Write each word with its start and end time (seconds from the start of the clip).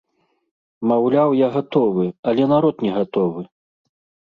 Маўляў, 0.91 1.35
я 1.41 1.51
гатовы, 1.59 2.07
але 2.33 2.43
народ 2.55 2.75
не 2.89 2.97
гатовы. 2.99 3.41